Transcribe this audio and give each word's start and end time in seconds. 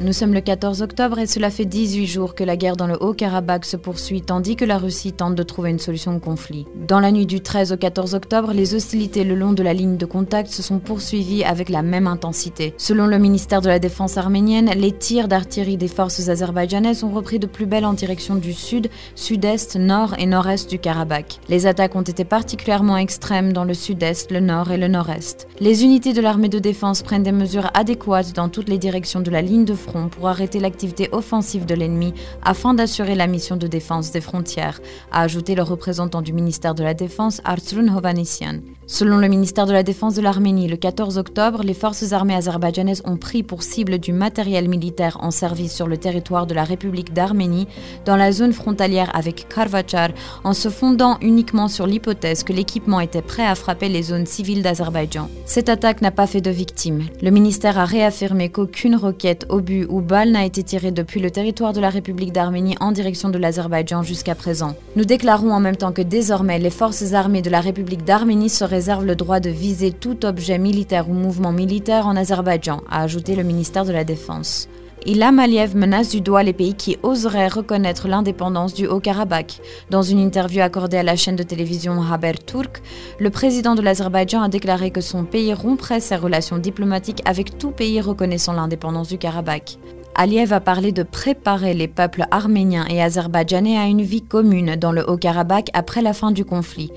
Nous 0.00 0.12
sommes 0.12 0.32
le 0.32 0.40
14 0.40 0.80
octobre 0.82 1.18
et 1.18 1.26
cela 1.26 1.50
fait 1.50 1.64
18 1.64 2.06
jours 2.06 2.36
que 2.36 2.44
la 2.44 2.56
guerre 2.56 2.76
dans 2.76 2.86
le 2.86 2.96
Haut-Karabakh 3.02 3.64
se 3.64 3.76
poursuit 3.76 4.22
tandis 4.22 4.54
que 4.54 4.64
la 4.64 4.78
Russie 4.78 5.12
tente 5.12 5.34
de 5.34 5.42
trouver 5.42 5.70
une 5.70 5.80
solution 5.80 6.14
au 6.14 6.20
conflit. 6.20 6.66
Dans 6.86 7.00
la 7.00 7.10
nuit 7.10 7.26
du 7.26 7.40
13 7.40 7.72
au 7.72 7.76
14 7.76 8.14
octobre, 8.14 8.52
les 8.52 8.76
hostilités 8.76 9.24
le 9.24 9.34
long 9.34 9.52
de 9.52 9.62
la 9.64 9.74
ligne 9.74 9.96
de 9.96 10.06
contact 10.06 10.50
se 10.52 10.62
sont 10.62 10.78
poursuivies 10.78 11.42
avec 11.42 11.68
la 11.68 11.82
même 11.82 12.06
intensité. 12.06 12.74
Selon 12.76 13.08
le 13.08 13.18
ministère 13.18 13.60
de 13.60 13.66
la 13.66 13.80
Défense 13.80 14.16
arménienne, 14.16 14.70
les 14.76 14.92
tirs 14.92 15.26
d'artillerie 15.26 15.76
des 15.76 15.88
forces 15.88 16.28
azerbaïdjanaises 16.28 17.02
ont 17.02 17.10
repris 17.10 17.40
de 17.40 17.48
plus 17.48 17.66
belle 17.66 17.84
en 17.84 17.92
direction 17.92 18.36
du 18.36 18.52
sud, 18.52 18.90
sud-est, 19.16 19.74
nord 19.74 20.14
et 20.16 20.26
nord-est 20.26 20.70
du 20.70 20.78
Karabakh. 20.78 21.40
Les 21.48 21.66
attaques 21.66 21.96
ont 21.96 22.02
été 22.02 22.24
particulièrement 22.24 22.98
extrêmes 22.98 23.52
dans 23.52 23.64
le 23.64 23.74
sud-est, 23.74 24.30
le 24.30 24.38
nord 24.38 24.70
et 24.70 24.78
le 24.78 24.86
nord-est. 24.86 25.48
Les 25.58 25.82
unités 25.82 26.12
de 26.12 26.20
l'armée 26.20 26.48
de 26.48 26.60
défense 26.60 27.02
prennent 27.02 27.24
des 27.24 27.32
mesures 27.32 27.72
adéquates 27.74 28.32
dans 28.32 28.48
toutes 28.48 28.68
les 28.68 28.78
directions 28.78 29.20
de 29.20 29.32
la 29.32 29.42
ligne 29.42 29.64
de 29.64 29.74
front 29.74 29.87
pour 30.10 30.28
arrêter 30.28 30.60
l'activité 30.60 31.08
offensive 31.12 31.66
de 31.66 31.74
l'ennemi 31.74 32.14
afin 32.42 32.74
d'assurer 32.74 33.14
la 33.14 33.26
mission 33.26 33.56
de 33.56 33.66
défense 33.66 34.10
des 34.10 34.20
frontières, 34.20 34.80
a 35.12 35.22
ajouté 35.22 35.54
le 35.54 35.62
représentant 35.62 36.22
du 36.22 36.32
ministère 36.32 36.74
de 36.74 36.84
la 36.84 36.94
Défense 36.94 37.40
Artsrun 37.44 37.88
Hovanesyan. 37.96 38.60
Selon 38.90 39.18
le 39.18 39.28
ministère 39.28 39.66
de 39.66 39.74
la 39.74 39.82
Défense 39.82 40.14
de 40.14 40.22
l'Arménie, 40.22 40.66
le 40.66 40.78
14 40.78 41.18
octobre, 41.18 41.62
les 41.62 41.74
forces 41.74 42.14
armées 42.14 42.34
azerbaïdjanaises 42.34 43.02
ont 43.04 43.18
pris 43.18 43.42
pour 43.42 43.62
cible 43.62 43.98
du 43.98 44.14
matériel 44.14 44.66
militaire 44.66 45.18
en 45.20 45.30
service 45.30 45.74
sur 45.74 45.86
le 45.86 45.98
territoire 45.98 46.46
de 46.46 46.54
la 46.54 46.64
République 46.64 47.12
d'Arménie, 47.12 47.68
dans 48.06 48.16
la 48.16 48.32
zone 48.32 48.54
frontalière 48.54 49.14
avec 49.14 49.46
Karvachar, 49.54 50.08
en 50.42 50.54
se 50.54 50.70
fondant 50.70 51.18
uniquement 51.20 51.68
sur 51.68 51.86
l'hypothèse 51.86 52.44
que 52.44 52.54
l'équipement 52.54 53.00
était 53.00 53.20
prêt 53.20 53.46
à 53.46 53.54
frapper 53.54 53.90
les 53.90 54.04
zones 54.04 54.24
civiles 54.24 54.62
d'Azerbaïdjan. 54.62 55.28
Cette 55.44 55.68
attaque 55.68 56.00
n'a 56.00 56.10
pas 56.10 56.26
fait 56.26 56.40
de 56.40 56.50
victimes. 56.50 57.02
Le 57.20 57.30
ministère 57.30 57.78
a 57.78 57.84
réaffirmé 57.84 58.48
qu'aucune 58.48 58.96
roquette, 58.96 59.44
obus 59.50 59.84
ou 59.90 60.00
balle 60.00 60.30
n'a 60.30 60.46
été 60.46 60.62
tirée 60.62 60.92
depuis 60.92 61.20
le 61.20 61.30
territoire 61.30 61.74
de 61.74 61.80
la 61.80 61.90
République 61.90 62.32
d'Arménie 62.32 62.76
en 62.80 62.92
direction 62.92 63.28
de 63.28 63.36
l'Azerbaïdjan 63.36 64.02
jusqu'à 64.02 64.34
présent. 64.34 64.74
Nous 64.96 65.04
déclarons 65.04 65.52
en 65.52 65.60
même 65.60 65.76
temps 65.76 65.92
que 65.92 66.00
désormais 66.00 66.58
les 66.58 66.70
forces 66.70 67.12
armées 67.12 67.42
de 67.42 67.50
la 67.50 67.60
République 67.60 68.06
d'Arménie 68.06 68.48
seraient 68.48 68.77
réserve 68.78 69.04
le 69.04 69.16
droit 69.16 69.40
de 69.40 69.50
viser 69.50 69.90
tout 69.90 70.24
objet 70.24 70.56
militaire 70.56 71.10
ou 71.10 71.12
mouvement 71.12 71.50
militaire 71.50 72.06
en 72.06 72.14
Azerbaïdjan, 72.14 72.80
a 72.88 73.02
ajouté 73.02 73.34
le 73.34 73.42
ministère 73.42 73.84
de 73.84 73.90
la 73.90 74.04
Défense. 74.04 74.68
Ilham 75.04 75.40
Aliyev 75.40 75.74
menace 75.74 76.10
du 76.10 76.20
doigt 76.20 76.44
les 76.44 76.52
pays 76.52 76.74
qui 76.74 76.96
oseraient 77.02 77.48
reconnaître 77.48 78.06
l'indépendance 78.06 78.74
du 78.74 78.86
Haut-Karabakh. 78.86 79.60
Dans 79.90 80.02
une 80.02 80.20
interview 80.20 80.62
accordée 80.62 80.98
à 80.98 81.02
la 81.02 81.16
chaîne 81.16 81.34
de 81.34 81.42
télévision 81.42 82.00
Haber 82.00 82.34
Turk, 82.46 82.80
le 83.18 83.30
président 83.30 83.74
de 83.74 83.82
l'Azerbaïdjan 83.82 84.42
a 84.42 84.48
déclaré 84.48 84.92
que 84.92 85.00
son 85.00 85.24
pays 85.24 85.52
romprait 85.52 85.98
ses 85.98 86.14
relations 86.14 86.58
diplomatiques 86.58 87.22
avec 87.24 87.58
tout 87.58 87.72
pays 87.72 88.00
reconnaissant 88.00 88.52
l'indépendance 88.52 89.08
du 89.08 89.18
Karabakh. 89.18 89.76
Aliyev 90.14 90.52
a 90.52 90.60
parlé 90.60 90.92
de 90.92 91.02
préparer 91.02 91.74
les 91.74 91.88
peuples 91.88 92.26
arméniens 92.30 92.86
et 92.88 93.02
azerbaïdjanais 93.02 93.76
à 93.76 93.86
une 93.86 94.02
vie 94.02 94.22
commune 94.22 94.76
dans 94.76 94.92
le 94.92 95.08
Haut-Karabakh 95.08 95.70
après 95.74 96.02
la 96.02 96.12
fin 96.12 96.30
du 96.30 96.44
conflit. 96.44 96.92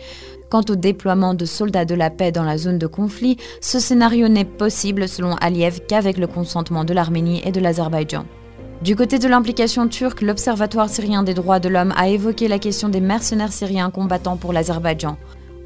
Quant 0.51 0.65
au 0.69 0.75
déploiement 0.75 1.33
de 1.33 1.45
soldats 1.45 1.85
de 1.85 1.95
la 1.95 2.09
paix 2.09 2.33
dans 2.33 2.43
la 2.43 2.57
zone 2.57 2.77
de 2.77 2.85
conflit, 2.85 3.37
ce 3.61 3.79
scénario 3.79 4.27
n'est 4.27 4.43
possible 4.43 5.07
selon 5.07 5.35
Aliyev 5.35 5.79
qu'avec 5.87 6.17
le 6.17 6.27
consentement 6.27 6.83
de 6.83 6.93
l'Arménie 6.93 7.41
et 7.45 7.53
de 7.53 7.61
l'Azerbaïdjan. 7.61 8.25
Du 8.81 8.97
côté 8.97 9.17
de 9.17 9.29
l'implication 9.29 9.87
turque, 9.87 10.21
l'Observatoire 10.21 10.89
syrien 10.89 11.23
des 11.23 11.33
droits 11.33 11.61
de 11.61 11.69
l'homme 11.69 11.93
a 11.95 12.09
évoqué 12.09 12.49
la 12.49 12.59
question 12.59 12.89
des 12.89 12.99
mercenaires 12.99 13.53
syriens 13.53 13.91
combattant 13.91 14.35
pour 14.35 14.51
l'Azerbaïdjan. 14.51 15.15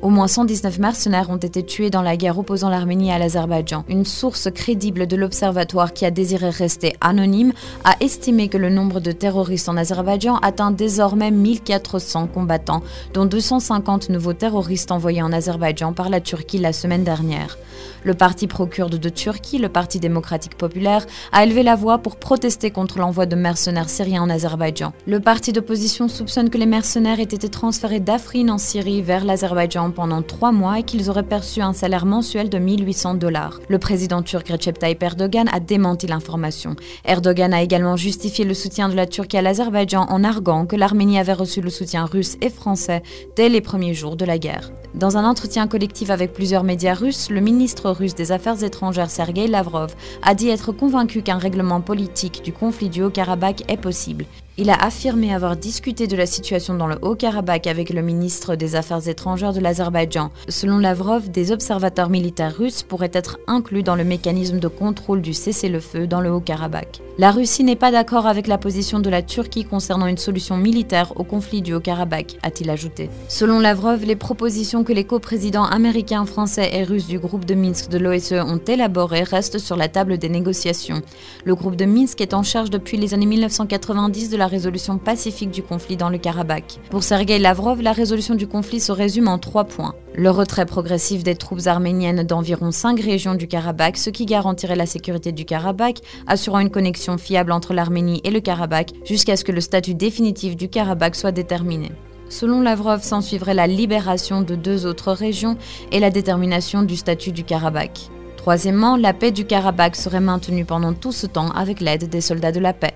Au 0.06 0.09
moins 0.09 0.28
119 0.28 0.78
mercenaires 0.78 1.31
ont 1.31 1.38
été 1.38 1.64
tués 1.64 1.89
dans 1.89 2.03
la 2.03 2.16
guerre 2.16 2.38
opposant 2.38 2.70
l'Arménie 2.70 3.11
à 3.11 3.17
l'Azerbaïdjan. 3.17 3.86
Une 3.89 4.06
source 4.06 4.50
crédible 4.53 5.08
de 5.08 5.16
l'Observatoire 5.16 5.94
qui 5.94 6.06
a 6.06 6.11
désiré 6.11 6.52
rester 6.52 6.95
anonyme 7.02 7.53
a 7.84 7.95
estimé 8.02 8.48
que 8.48 8.59
le 8.59 8.70
nombre 8.70 9.00
de 9.00 9.11
terroristes 9.11 9.67
en 9.67 9.78
Azerbaïdjan 9.78 10.36
atteint 10.44 10.70
désormais 10.70 11.31
1400 11.31 12.28
combattants, 12.28 12.83
dont 13.16 13.26
250 13.26 14.09
nouveaux 14.09 14.33
terroristes 14.33 14.92
envoyés 14.92 15.23
en 15.23 15.33
Azerbaïdjan 15.33 15.94
par 15.94 16.10
la 16.10 16.21
Turquie 16.21 16.60
la 16.60 16.71
semaine 16.71 17.04
dernière. 17.04 17.58
Le 18.04 18.14
parti 18.14 18.45
pro-kurde 18.45 18.99
de 18.99 19.10
Turquie, 19.10 19.58
le 19.58 19.70
Parti 19.70 19.99
démocratique 19.99 20.55
populaire, 20.55 21.08
a 21.32 21.44
élevé 21.44 21.64
la 21.64 21.76
voix 21.76 21.98
pour 21.98 22.17
protester 22.17 22.70
contre 22.70 22.99
l'envoi 22.99 23.26
de 23.26 23.36
mercenaires 23.36 23.89
syriens 23.89 24.21
en 24.21 24.30
Azerbaïdjan. 24.30 24.94
Le 25.08 25.20
parti 25.20 25.52
d'opposition 25.52 26.08
soupçonne 26.08 26.52
que 26.52 26.60
les 26.60 26.67
mercenaires 26.67 27.20
aient 27.20 27.23
été 27.23 27.49
transférés 27.49 27.99
d'Afrin 27.99 28.49
en 28.49 28.60
Syrie 28.60 29.02
vers 29.02 29.26
l'Azerbaïdjan 29.26 29.95
pendant 29.95 30.22
trois 30.22 30.52
mois 30.52 30.80
et 30.80 30.83
qu'ils 30.83 31.10
auraient 31.10 31.23
perçu 31.23 31.61
un 31.61 31.73
salaire 31.73 32.06
mensuel 32.06 32.50
de 32.50 32.60
1800 32.60 33.16
dollars. 33.16 33.60
Le 33.70 33.80
président 33.80 34.22
turc 34.22 34.50
Recep 34.50 34.78
Tayyip 34.78 35.02
Erdogan 35.02 35.50
a 35.52 35.60
démenti 35.60 36.06
l'information. 36.06 36.76
Erdogan 37.06 37.54
a 37.54 37.64
également 37.64 37.95
justifié 37.95 38.45
le 38.45 38.54
soutien 38.54 38.89
de 38.89 38.95
la 38.95 39.08
Turquie 39.08 39.38
à 39.38 39.42
l'Azerbaïdjan 39.42 40.06
en 40.10 40.23
arguant 40.23 40.67
que 40.67 40.76
l'Arménie 40.76 41.17
avait 41.17 41.33
reçu 41.33 41.61
le 41.61 41.70
soutien 41.72 42.06
russe 42.06 42.38
et 42.42 42.50
français 42.50 43.02
dès 43.36 43.50
les 43.50 43.61
premiers 43.61 43.95
jours 43.95 44.16
de 44.16 44.26
la 44.26 44.38
guerre. 44.38 44.72
Dans 44.94 45.17
un 45.17 45.26
entretien 45.26 45.67
collectif 45.67 46.10
avec 46.10 46.33
plusieurs 46.33 46.64
médias 46.64 46.94
russes, 46.94 47.30
le 47.30 47.42
ministre 47.42 47.89
russe 47.89 48.16
des 48.16 48.32
Affaires 48.32 48.64
étrangères 48.64 49.10
Sergei 49.10 49.48
Lavrov 49.48 49.95
a 50.22 50.36
dit 50.36 50.50
être 50.50 50.72
convaincu 50.72 51.22
qu'un 51.22 51.38
règlement 51.38 51.82
politique 51.82 52.44
du 52.44 52.54
conflit 52.54 52.89
du 52.89 53.02
Haut-Karabakh 53.02 53.64
est 53.70 53.77
possible. 53.77 54.26
Il 54.58 54.70
a 54.70 54.76
affirmé 54.76 55.33
avoir 55.33 55.58
discuté 55.58 56.08
de 56.08 56.16
la 56.16 56.26
situation 56.26 56.76
dans 56.76 56.88
le 56.88 56.95
Haut-Karabakh 57.02 57.67
avec 57.67 57.89
le 57.89 58.02
ministre 58.02 58.55
des 58.55 58.77
Affaires 58.77 59.05
étrangères 59.05 59.52
de 59.52 59.60
l'Azerbaïdjan. 59.60 60.32
Selon 60.48 60.77
Lavrov, 60.77 61.30
des 61.30 61.52
observateurs 61.52 62.10
militaires 62.10 62.55
russes 62.55 62.82
pourraient 62.82 63.11
être 63.11 63.38
inclus 63.48 63.83
dans 63.83 63.95
le 63.95 64.05
mécanisme 64.05 64.60
de 64.60 64.70
contrôle 64.70 65.21
du 65.21 65.33
cessez-le-feu 65.33 66.08
dans 66.08 66.21
le 66.21 66.32
Haut-Karabakh. 66.32 67.02
La 67.17 67.32
Russie 67.32 67.65
n'est 67.65 67.76
pas 67.76 67.92
d'accord 67.92 68.27
avec 68.27 68.48
la 68.48 68.58
position 68.58 68.99
de 68.99 69.10
la 69.10 69.21
Turquie 69.21 69.65
concernant 69.65 70.08
une 70.08 70.17
solution 70.17 70.55
militaire 70.55 71.11
au 71.17 71.26
conflit 71.26 71.61
du 71.61 71.73
Haut-Karabakh, 71.73 72.38
a-t-il 72.42 72.70
ajouté. 72.70 73.10
Selon 73.27 73.60
Lavrov, 73.60 74.05
les 74.05 74.15
propositions 74.15 74.86
que 74.86 74.94
les 74.94 75.04
coprésidents 75.04 75.65
américains, 75.65 76.26
français 76.26 76.70
et 76.73 76.83
russes 76.83 77.08
du 77.08 77.20
groupe 77.20 77.44
de 77.44 77.55
Minsk 77.55 77.89
de 77.89 77.98
l'OSCE 77.98 78.45
ont 78.45 78.61
élaborées 78.65 79.23
restent 79.23 79.60
sur 79.60 79.76
la 79.76 79.89
table 79.89 80.17
des 80.17 80.30
négociations. 80.30 81.02
Le 81.44 81.55
groupe 81.55 81.76
de 81.76 81.86
Minsk 81.86 82.21
est 82.21 82.33
en 82.33 82.44
charge 82.44 82.70
depuis 82.70 82.95
les 82.95 83.14
années 83.14 83.26
1990 83.26 84.30
de 84.30 84.38
la 84.38 84.45
résolution 84.48 84.98
pacifique 84.98 85.52
du 85.52 85.64
conflit 85.64 85.98
dans 85.98 86.10
le 86.10 86.17
Karabakh. 86.17 86.80
Pour 86.89 87.04
Sergei 87.04 87.39
Lavrov, 87.39 87.82
la 87.82 87.92
résolution 87.92 88.36
du 88.36 88.48
conflit 88.48 88.80
se 88.80 88.92
résume 88.92 89.28
en 89.28 89.38
trois 89.38 89.66
points. 89.66 89.95
Le 90.14 90.30
retrait 90.30 90.66
progressif 90.66 91.23
des 91.23 91.36
troupes 91.36 91.67
arméniennes 91.67 92.23
d'environ 92.23 92.72
cinq 92.72 93.00
régions 93.00 93.36
du 93.36 93.48
Karabakh, 93.48 93.98
ce 93.98 94.10
qui 94.10 94.26
garantirait 94.26 94.76
la 94.76 94.86
sécurité 94.86 95.32
du 95.32 95.45
Karabakh, 95.45 96.02
assurant 96.28 96.60
une 96.60 96.70
connexion 96.70 97.17
fiable 97.17 97.52
entre 97.52 97.73
l'Arménie 97.73 98.22
et 98.23 98.32
le 98.32 98.39
Karabakh 98.39 98.94
jusqu'à 99.06 99.36
ce 99.36 99.44
que 99.44 99.52
le 99.52 99.61
statut 99.61 99.94
définitif 99.94 100.56
du 100.56 100.70
Karabakh 100.70 101.16
soit 101.16 101.32
déterminé. 101.32 101.92
Selon 102.30 102.62
Lavrov, 102.62 103.04
s'ensuivrait 103.04 103.54
la 103.54 103.67
libération 103.67 104.42
de 104.42 104.56
deux 104.56 104.86
autres 104.86 105.12
régions 105.12 105.58
et 105.92 106.00
la 106.00 106.10
détermination 106.10 106.82
du 106.82 106.95
statut 106.95 107.32
du 107.32 107.44
Karabakh. 107.44 108.10
Troisièmement, 108.38 108.95
la 108.95 109.14
paix 109.14 109.32
du 109.32 109.45
Karabakh 109.45 109.95
serait 109.95 110.20
maintenue 110.20 110.66
pendant 110.66 110.94
tout 110.94 111.12
ce 111.12 111.27
temps 111.27 111.50
avec 111.52 111.82
l'aide 111.82 112.10
des 112.10 112.22
soldats 112.22 112.52
de 112.52 112.60
la 112.60 112.73
paix. 112.73 112.94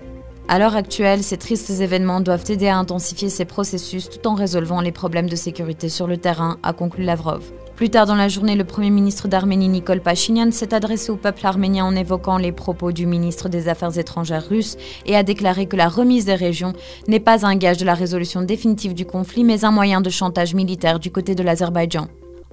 À 0.52 0.58
l'heure 0.58 0.74
actuelle, 0.74 1.22
ces 1.22 1.36
tristes 1.36 1.70
événements 1.70 2.20
doivent 2.20 2.50
aider 2.50 2.66
à 2.66 2.76
intensifier 2.76 3.28
ces 3.28 3.44
processus 3.44 4.10
tout 4.10 4.26
en 4.26 4.34
résolvant 4.34 4.80
les 4.80 4.90
problèmes 4.90 5.28
de 5.28 5.36
sécurité 5.36 5.88
sur 5.88 6.08
le 6.08 6.16
terrain, 6.16 6.58
a 6.64 6.72
conclu 6.72 7.04
Lavrov. 7.04 7.44
Plus 7.76 7.88
tard 7.88 8.06
dans 8.06 8.16
la 8.16 8.26
journée, 8.26 8.56
le 8.56 8.64
Premier 8.64 8.90
ministre 8.90 9.28
d'Arménie 9.28 9.68
Nicole 9.68 10.00
Pachinian 10.00 10.50
s'est 10.50 10.74
adressé 10.74 11.12
au 11.12 11.16
peuple 11.16 11.46
arménien 11.46 11.84
en 11.84 11.94
évoquant 11.94 12.36
les 12.36 12.50
propos 12.50 12.90
du 12.90 13.06
ministre 13.06 13.48
des 13.48 13.68
Affaires 13.68 13.96
étrangères 13.96 14.48
russe 14.48 14.76
et 15.06 15.14
a 15.14 15.22
déclaré 15.22 15.66
que 15.66 15.76
la 15.76 15.88
remise 15.88 16.24
des 16.24 16.34
régions 16.34 16.72
n'est 17.06 17.20
pas 17.20 17.46
un 17.46 17.54
gage 17.54 17.78
de 17.78 17.86
la 17.86 17.94
résolution 17.94 18.42
définitive 18.42 18.92
du 18.92 19.06
conflit, 19.06 19.44
mais 19.44 19.64
un 19.64 19.70
moyen 19.70 20.00
de 20.00 20.10
chantage 20.10 20.54
militaire 20.54 20.98
du 20.98 21.12
côté 21.12 21.36
de 21.36 21.44
l'Azerbaïdjan. 21.44 22.08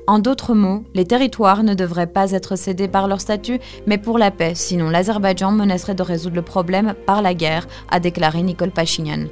En 0.08 0.20
d'autres 0.20 0.54
mots, 0.54 0.86
les 0.94 1.06
territoires 1.06 1.64
ne 1.64 1.74
devraient 1.74 2.08
pas 2.08 2.32
être 2.32 2.56
cédés 2.56 2.88
par 2.88 3.10
leur 3.10 3.20
statut, 3.20 3.60
mais 3.86 3.98
pour 3.98 4.18
la 4.18 4.32
paix, 4.32 4.54
sinon 4.56 4.90
l'Azerbaïdjan 4.90 5.52
menacerait 5.52 5.96
de 5.96 6.02
résoudre 6.02 6.38
le 6.38 6.42
problème 6.42 6.96
par 7.06 7.22
la 7.22 7.34
guerre, 7.34 7.68
a 7.92 8.00
déclaré 8.00 8.42
Nicole 8.42 8.72
Pachinian. 8.72 9.26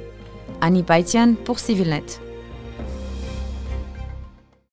Annie 0.60 0.82
Paitian 0.82 1.34
pour 1.44 1.58
CivilNet. 1.58 2.25